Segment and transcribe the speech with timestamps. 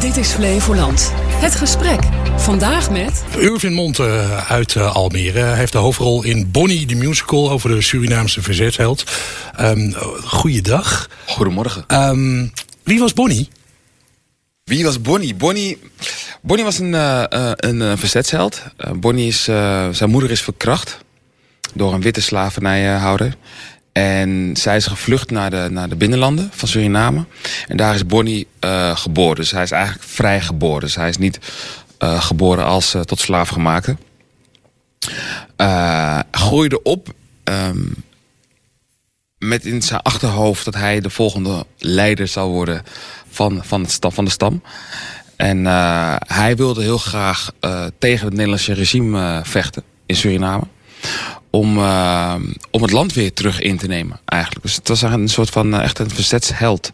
[0.00, 1.12] Dit is Flevoland.
[1.16, 2.00] Het gesprek.
[2.36, 3.24] Vandaag met...
[3.38, 4.04] Urvin Monte
[4.48, 5.38] uit uh, Almere.
[5.38, 9.04] Hij heeft de hoofdrol in Bonnie, de musical over de Surinaamse verzetsheld.
[9.60, 9.94] Um,
[10.24, 11.08] goeiedag.
[11.26, 11.84] Goedemorgen.
[11.88, 12.52] Um,
[12.82, 13.48] wie was Bonnie?
[14.64, 15.34] Wie was Bonnie?
[15.34, 15.78] Bonnie,
[16.42, 17.22] Bonnie was een, uh,
[17.56, 18.62] een verzetsheld.
[18.94, 19.42] Bonnie is,
[19.90, 20.98] zijn moeder is verkracht
[21.74, 23.36] door een witte slavernijhouder.
[23.92, 27.24] En zij is gevlucht naar de, naar de binnenlanden van Suriname.
[27.68, 29.36] En daar is Bonnie uh, geboren.
[29.36, 30.80] Dus hij is eigenlijk vrij geboren.
[30.80, 31.38] Dus hij is niet
[31.98, 33.96] uh, geboren als uh, tot slaafgemaakte.
[36.30, 37.14] groeide op
[37.44, 37.94] um,
[39.38, 42.82] met in zijn achterhoofd dat hij de volgende leider zou worden
[43.30, 44.62] van, van, het van de stam.
[45.36, 45.64] En
[46.26, 47.50] hij wilde heel graag
[47.98, 50.64] tegen het Nederlandse regime vechten in Suriname
[51.52, 52.34] om, uh,
[52.70, 54.62] om het land weer terug in te nemen eigenlijk.
[54.62, 56.90] Dus het was een soort van uh, echt een verzetsheld.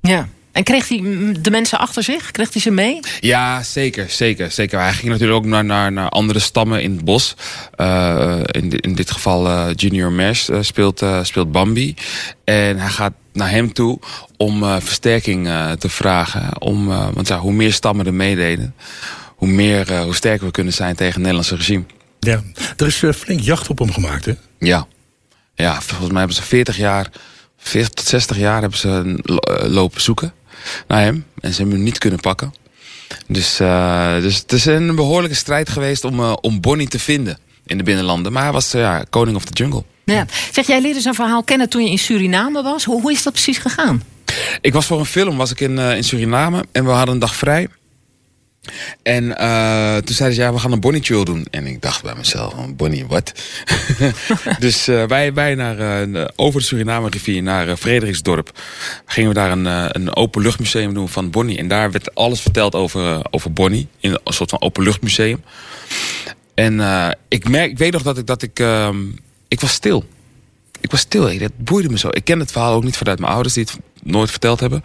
[0.00, 0.28] Ja.
[0.52, 0.98] En kreeg hij
[1.40, 2.30] de mensen achter zich?
[2.30, 3.00] Kreeg hij ze mee?
[3.20, 4.10] Ja, zeker.
[4.10, 4.80] zeker, zeker.
[4.80, 7.34] Hij ging natuurlijk ook naar, naar, naar andere stammen in het bos.
[7.76, 11.94] Uh, in, in dit geval uh, Junior Mesh uh, speelt, speelt Bambi.
[12.44, 13.98] En hij gaat naar hem toe
[14.36, 16.60] om versterking te vragen.
[16.60, 18.74] Om, want ja, hoe meer stammen er meededen...
[19.36, 21.84] hoe, meer, hoe sterker we kunnen zijn tegen het Nederlandse regime.
[22.26, 22.42] Ja,
[22.76, 24.32] er is uh, flink jacht op hem gemaakt, hè?
[24.58, 24.86] Ja.
[25.54, 27.10] Ja, volgens mij hebben ze 40 jaar,
[27.56, 30.32] 40 tot 60 jaar hebben ze uh, lopen zoeken
[30.86, 31.24] naar hem.
[31.40, 32.54] En ze hebben hem niet kunnen pakken.
[33.26, 37.78] Dus, uh, dus het is een behoorlijke strijd geweest om, om Bonnie te vinden in
[37.78, 38.32] de binnenlanden.
[38.32, 39.84] Maar hij was ja, koning of the jungle.
[40.04, 40.26] Ja.
[40.52, 42.84] Zeg, jij leerde zijn verhaal kennen toen je in Suriname was.
[42.84, 44.02] Hoe, hoe is dat precies gegaan?
[44.60, 47.34] Ik was voor een film was ik in, in Suriname en we hadden een dag
[47.34, 47.68] vrij.
[49.02, 51.46] En uh, toen zeiden ze, ja, we gaan een Bonnie Chill doen.
[51.50, 53.32] En ik dacht bij mezelf, Bonnie, wat?
[54.58, 58.58] dus uh, wij, wij naar, uh, over de Suriname rivier naar Frederiksdorp.
[59.06, 61.58] Gingen we daar een, een openluchtmuseum doen van Bonnie.
[61.58, 63.88] En daar werd alles verteld over, over Bonnie.
[64.00, 65.42] In een soort van openluchtmuseum.
[66.54, 66.80] En
[67.28, 69.00] ik, merk, ik weet nog dat ik, dat ik, ehm,
[69.48, 70.04] ik was stil.
[70.80, 72.08] Ik was stil, dat boeide me zo.
[72.10, 74.84] Ik ken het verhaal ook niet vanuit mijn ouders die het nooit verteld hebben.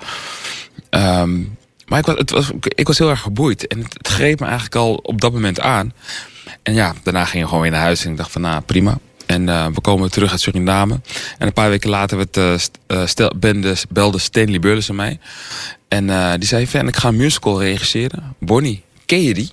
[0.90, 1.58] Um,
[1.88, 3.68] maar ik was, het was, ik was heel erg geboeid.
[3.68, 5.94] En het, het, greep me eigenlijk al op dat moment aan.
[6.64, 8.06] En ja, daarna ging je gewoon weer naar huis.
[8.06, 8.98] En ik dacht van, nou, prima.
[9.26, 11.00] En uh, we komen terug uit Suriname.
[11.38, 15.20] En een paar weken later werd, uh, stel, bende, belde Stanley Burles aan mij.
[15.88, 18.36] En uh, die zei, van, ik ga een musical regisseren.
[18.40, 19.52] Bonnie, ken je die?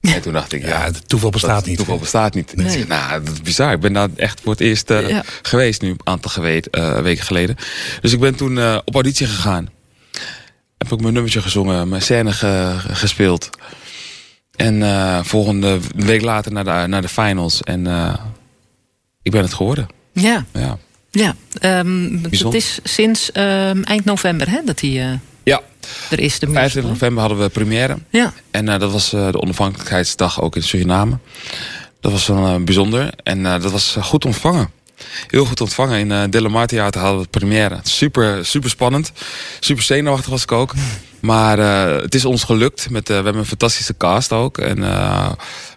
[0.14, 1.76] En toen dacht ik, ja, ja het toeval bestaat niet.
[1.76, 2.56] toeval bestaat niet.
[2.56, 2.70] Nee.
[2.70, 3.72] Zei, nou, dat is bizar.
[3.72, 5.22] Ik ben daar echt voor het eerst uh, ja.
[5.42, 7.56] geweest nu, een aantal uh, weken geleden.
[8.00, 9.68] Dus ik ben toen uh, op auditie gegaan
[10.88, 13.50] heb ik mijn nummertje gezongen, mijn scène ge, gespeeld.
[14.56, 17.62] En uh, volgende week later naar de, naar de finals.
[17.62, 18.14] En uh,
[19.22, 19.86] ik ben het geworden.
[20.12, 20.44] Ja.
[20.52, 20.78] Ja.
[21.10, 21.34] ja
[21.80, 25.60] um, het is sinds um, eind november hè, dat hij uh, ja.
[26.10, 26.38] er is.
[26.38, 27.98] De 25 november hadden we première.
[28.10, 28.32] Ja.
[28.50, 31.18] En dat was de onafhankelijkheidsdag ook in Suriname.
[32.00, 33.10] Dat was wel bijzonder.
[33.22, 34.70] En dat was goed ontvangen
[35.26, 35.98] heel goed ontvangen.
[35.98, 37.78] In uh, Delamar Theater hadden we het première.
[37.82, 39.12] Super, super spannend.
[39.60, 40.74] Super zenuwachtig was ik ook.
[41.20, 42.90] Maar uh, het is ons gelukt.
[42.90, 44.58] Met, uh, we hebben een fantastische cast ook.
[44.58, 44.86] En we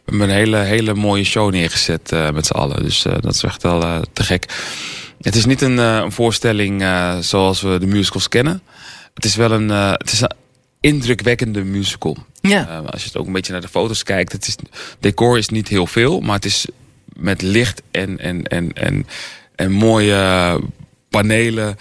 [0.05, 2.83] hebben een hele, hele mooie show neergezet met z'n allen.
[2.83, 4.45] Dus dat is echt wel te gek.
[5.21, 6.85] Het is niet een, een voorstelling
[7.19, 8.61] zoals we de musicals kennen.
[9.13, 10.33] Het is wel een, het is een
[10.79, 12.17] indrukwekkende musical.
[12.41, 12.83] Ja.
[12.85, 14.31] als je het ook een beetje naar de foto's kijkt.
[14.31, 14.55] Het is,
[14.99, 16.65] decor is niet heel veel, maar het is
[17.21, 19.07] met licht en, en, en, en,
[19.55, 20.59] en mooie
[21.09, 21.77] panelen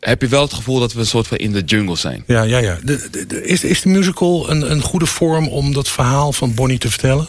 [0.00, 2.24] heb je wel het gevoel dat we een soort van in de jungle zijn.
[2.26, 2.78] Ja, ja, ja.
[2.84, 6.78] De, de, is, is de musical een, een goede vorm om dat verhaal van Bonnie
[6.78, 7.28] te vertellen?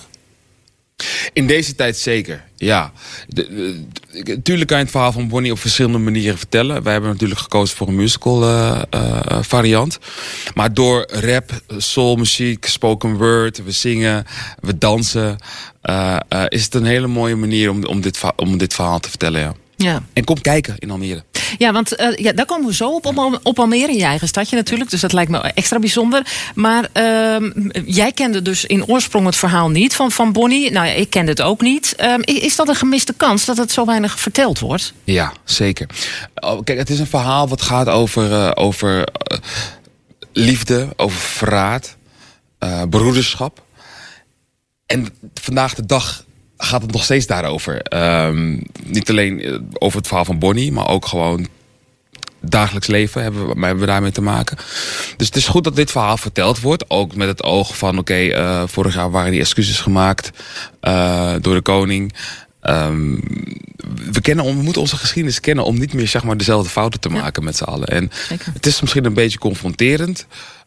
[1.33, 2.91] In deze tijd zeker, ja.
[4.23, 6.83] Natuurlijk kan je het verhaal van Bonnie op verschillende manieren vertellen.
[6.83, 9.99] Wij hebben natuurlijk gekozen voor een musical uh, uh, variant.
[10.53, 14.25] Maar door rap, soulmuziek, spoken word, we zingen,
[14.59, 15.37] we dansen...
[16.47, 19.55] Is het een hele mooie manier om, om, dit, om dit verhaal te vertellen, ja.
[19.77, 20.03] Ja.
[20.13, 21.23] En kom kijken in Almere.
[21.57, 24.55] Ja, want uh, ja, daar komen we zo op, op, op Almere, je eigen stadje
[24.55, 24.89] natuurlijk.
[24.89, 26.25] Dus dat lijkt me extra bijzonder.
[26.55, 27.51] Maar uh,
[27.85, 30.71] jij kende dus in oorsprong het verhaal niet van, van Bonnie.
[30.71, 31.95] Nou ja, ik kende het ook niet.
[31.99, 34.93] Uh, is dat een gemiste kans dat het zo weinig verteld wordt?
[35.03, 35.89] Ja, zeker.
[36.35, 39.07] Oh, kijk, het is een verhaal wat gaat over, uh, over
[40.33, 41.95] liefde, over verraad,
[42.89, 43.63] broederschap.
[44.85, 46.25] En vandaag de dag
[46.57, 47.81] gaat het nog steeds daarover.
[48.25, 51.47] Um, niet alleen eh, over het verhaal van Bonnie, maar ook gewoon
[52.41, 54.57] dagelijks leven hebben we, hebben we daarmee te maken.
[55.17, 56.89] Dus het is goed dat dit verhaal verteld wordt.
[56.89, 60.31] Ook met het oog van, oké, okay, uh, vorig jaar waren die excuses gemaakt
[60.81, 62.13] uh, door de koning.
[62.61, 63.15] ehm,
[64.11, 67.09] we, kennen, we moeten onze geschiedenis kennen om niet meer zeg maar, dezelfde fouten te
[67.09, 67.87] maken met z'n allen.
[67.87, 68.53] En Zeker.
[68.53, 70.25] het is misschien een beetje confronterend,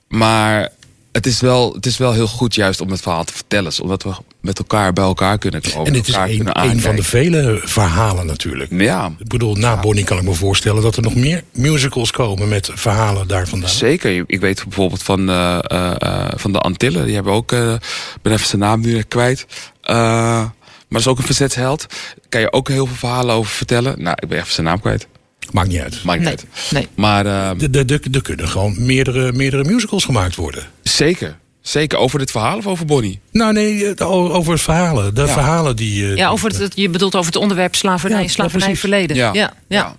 [0.08, 0.68] maar
[1.12, 3.72] het is, wel, het is wel heel goed juist om het verhaal te vertellen.
[3.82, 5.86] Omdat we met elkaar bij elkaar kunnen komen.
[5.86, 8.70] En dit is een, van de vele verhalen natuurlijk.
[8.72, 12.48] Ja, Ik bedoel, na Bonnie kan ik me voorstellen dat er nog meer musicals komen
[12.48, 13.70] met verhalen daar vandaan.
[13.70, 14.24] Zeker.
[14.26, 17.04] Ik weet bijvoorbeeld van, eh, eh, eh, van de Antillen.
[17.04, 19.46] Die hebben ook, eh, ik ben even zijn naam nu kwijt.
[19.82, 20.50] Eh, maar
[20.88, 21.86] dat is ook een verzetsheld.
[22.28, 24.02] Kan je ook heel veel verhalen over vertellen.
[24.02, 25.06] Nou, ik ben even zijn naam kwijt.
[25.52, 26.04] Maakt niet uit.
[26.04, 26.70] Maakt niet Nee, uit.
[26.70, 26.88] nee.
[26.94, 30.64] Maar er kunnen gewoon meerdere, meerdere musicals gemaakt worden.
[30.82, 31.38] zeker.
[31.62, 31.98] Zeker.
[31.98, 33.20] Over dit verhaal of over Bonnie?
[33.32, 35.14] Nou nee, het- o- over het verhalen.
[35.14, 35.26] De Ja.
[35.28, 36.10] verhalen die...
[36.10, 39.16] eh, Ja, over het, je bedoelt over het onderwerp slavernij, Ja, slavernij verleden.
[39.16, 39.52] Ja, ja.
[39.68, 39.96] Ja,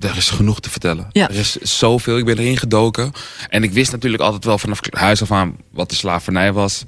[0.00, 1.08] Er is genoeg te vertellen.
[1.12, 1.28] Ja.
[1.28, 2.18] Er is zoveel.
[2.18, 3.12] Ik ben erin gedoken.
[3.48, 6.82] En ik wist natuurlijk altijd wel vanaf huis af aan wat de slavernij was.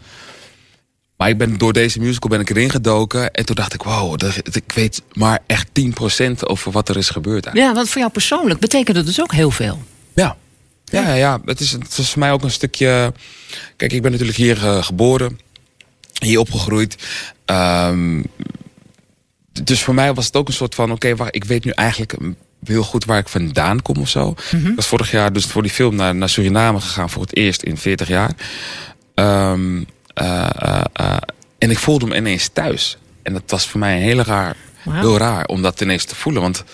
[1.17, 3.31] Maar ik ben, door deze musical ben ik erin gedoken.
[3.31, 7.09] En toen dacht ik, wow, dat- ik weet maar echt 10% over wat er is
[7.09, 7.45] gebeurd.
[7.45, 7.67] Eigenlijk.
[7.67, 9.83] Ja, want voor jou persoonlijk betekent het dus ook heel veel.
[10.15, 10.37] Ja.
[10.85, 11.41] Ja, ja, ja.
[11.45, 13.13] Het, is, het was voor mij ook een stukje...
[13.77, 15.41] Kijk, ik ben natuurlijk hier eh, geboren.
[16.19, 16.97] Hier opgegroeid.
[17.45, 18.23] Ehm,
[19.63, 20.93] dus voor mij was het ook een soort van...
[20.93, 22.17] Oké, waar ik weet nu eigenlijk
[22.65, 24.35] heel goed waar ik vandaan kom of zo.
[24.51, 27.11] Ik was vorig jaar dus voor die film naar, naar Suriname gegaan...
[27.11, 28.35] voor het eerst in 40 jaar.
[29.15, 29.83] Ehm,
[30.15, 31.17] eh, eh,
[31.59, 32.99] en ik voelde me ineens thuis.
[33.23, 34.57] En dat was voor mij een hele raar,
[34.91, 36.43] heel raar om dat ineens te voelen.
[36.43, 36.65] Want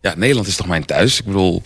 [0.00, 1.18] ja, Nederland is toch mijn thuis?
[1.18, 1.62] Ik bedoel...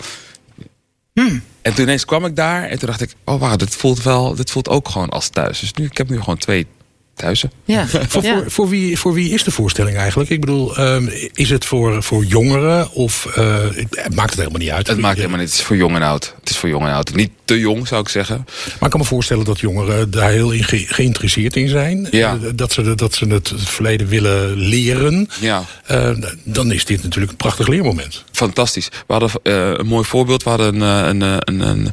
[1.62, 4.34] En toen ineens kwam ik daar en toen dacht ik, oh wauw, dit voelt wel,
[4.34, 5.60] dit voelt ook gewoon als thuis.
[5.60, 6.66] Dus nu, ik heb nu gewoon twee
[7.14, 7.52] thuizen.
[7.64, 8.34] Ja, Voor, ja.
[8.36, 10.30] voor, voor, wie, voor wie is de voorstelling eigenlijk?
[10.30, 13.56] Ik bedoel, ehm, is het voor, voor jongeren of eh,
[13.90, 14.86] het maakt het helemaal niet uit?
[14.86, 16.34] Het maakt helemaal niet, het is voor jong en oud.
[16.40, 17.14] Het is voor jong en oud.
[17.14, 18.36] Niet te jong zou ik zeggen.
[18.46, 22.08] Maar ik kan me voorstellen dat jongeren daar heel in ge- geïnteresseerd in zijn.
[22.10, 22.38] Ja.
[22.42, 25.28] Eh, Dat, ze, de- dat ze het verleden willen leren.
[25.40, 26.10] Ja, Eh,
[26.44, 28.24] dan is dit natuurlijk een prachtig leermoment.
[28.32, 28.88] fantastisch.
[29.06, 30.42] We hadden eh, een mooi voorbeeld.
[30.42, 31.92] We hadden een, een, een, een,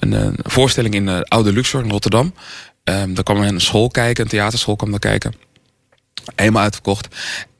[0.00, 2.34] een, een voorstelling in de Oude Luxor in Rotterdam.
[2.84, 5.34] Ehm daar kwam een school kijken, een theaterschool kwam daar kijken.
[6.36, 7.08] Helemaal uitverkocht.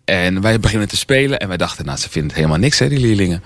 [0.04, 2.88] En wij beginnen te spelen en wij dachten, nou ze vinden het helemaal niks hè,
[2.88, 3.42] die leerlingen.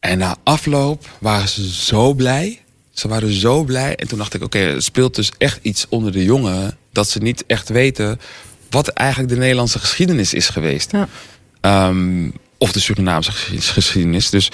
[0.00, 2.60] En na afloop waren ze zo blij.
[2.92, 3.96] Ze waren zo blij.
[3.96, 6.76] En toen dacht ik, oké, het speelt dus echt iets onder de jongeren.
[6.92, 8.20] Dat ze niet echt weten
[8.70, 10.92] wat eigenlijk de Nederlandse geschiedenis is geweest.
[10.92, 11.08] Ja.
[11.60, 12.28] Ehm,
[12.58, 14.30] of de Surinaamse geschied- geschiedenis.
[14.30, 14.50] Dus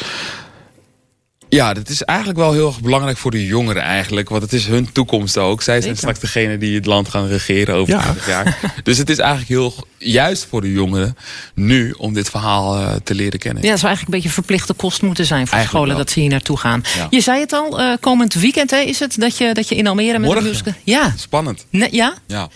[1.49, 4.29] ja, dat is eigenlijk wel heel erg belangrijk voor de jongeren eigenlijk.
[4.29, 5.63] Want het is hun toekomst ook.
[5.63, 8.01] Zij zijn straks degene die het land gaan regeren over Ja.
[8.03, 8.59] 20 jaar.
[8.83, 11.17] Dus het is eigenlijk heel juist voor de jongeren
[11.55, 13.63] nu om dit verhaal eh, te leren kennen.
[13.63, 16.05] Ja, het zou eigenlijk een beetje verplichte kost moeten zijn voor Eigenlijk scholen wel.
[16.05, 16.83] dat ze hier naartoe gaan.
[16.97, 17.07] Ja.
[17.11, 19.87] Je zei het al, eh, komend weekend hè, is het dat je, dat je in
[19.87, 20.43] Almere met Morgen.
[20.43, 20.73] de musical...
[20.85, 21.67] Ja, Spannend.
[21.71, 22.49] Ne- ja, Ja.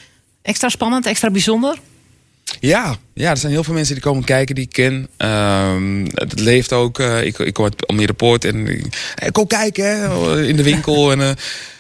[0.42, 1.76] extra spannend, extra bijzonder.
[2.68, 5.08] Ja, ja, er zijn heel veel mensen die komen kijken die ik ken.
[5.16, 6.98] Ehm, het leeft ook.
[6.98, 10.62] eh, ik, ik kom uit Almere Poort en ik hey, kom kijken hè, in de
[10.62, 11.10] winkel.
[11.12, 11.30] en, eh,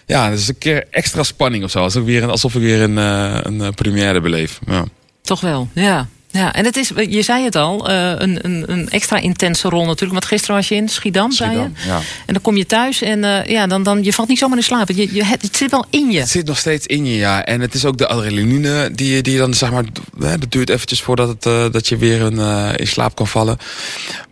[0.06, 1.78] ja, dat is een keer extra spanning of zo.
[1.78, 4.58] Alsof ik weer, een- alsof ik weer een, eh, een eh, première beleef.
[4.66, 4.84] Ja.
[5.22, 6.08] Toch wel, ja.
[6.32, 9.84] Ja, en het is, je zei het al, eh, een, een, een extra intense rol
[9.84, 10.12] natuurlijk.
[10.12, 11.56] Want gisteren was je in Schiedam, zei je.
[11.86, 11.96] Ja.
[12.26, 14.62] En dan kom je thuis en eh, ja, dan, dan, je valt niet zomaar in
[14.64, 14.88] slaap.
[14.88, 16.18] Je, je, het, zit wel in je.
[16.18, 17.44] Het zit nog steeds in je, ja.
[17.44, 19.84] En het is ook de adrenaline die, je- die je dan, zeg maar...
[20.16, 22.38] Dat duurt eventjes voordat het, eh, dat je weer een,
[22.76, 23.58] in slaap kan vallen.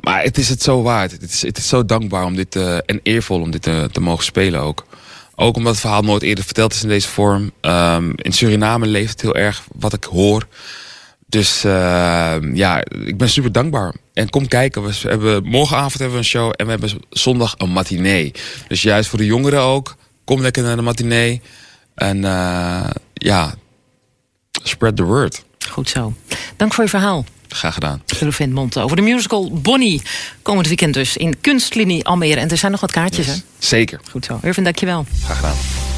[0.00, 1.10] Maar het is het zo waard.
[1.10, 2.56] Het is, het is zo dankbaar om dit...
[2.86, 4.86] en eervol om dit te mogen spelen ook.
[5.34, 7.50] Ook omdat het verhaal nooit eerder verteld is in deze vorm.
[7.60, 10.46] Ehm, in Suriname leeft het heel erg wat ik hoor.
[11.30, 13.94] Dus eh, ja, ik ben super dankbaar.
[14.12, 14.82] En kom kijken.
[14.82, 18.32] We hebben, morgenavond hebben we een show en we hebben zondag een matinee.
[18.68, 19.96] Dus juist voor de jongeren ook.
[20.24, 21.40] Kom lekker naar de matinee.
[21.94, 23.54] En eh, ja,
[24.62, 25.44] spread the word.
[25.70, 26.14] Goed zo.
[26.56, 27.24] Dank voor je verhaal.
[27.48, 28.02] Graag gedaan.
[28.20, 30.02] Rufin Monte over de musical Bonnie.
[30.42, 32.40] Komend weekend dus in Kunstlinie Almere.
[32.40, 33.34] En er zijn nog wat kaartjes, hè?
[33.58, 34.00] Zeker.
[34.10, 34.38] Goed zo.
[34.42, 35.06] Rufin, dank je wel.
[35.24, 35.89] Graag gedaan.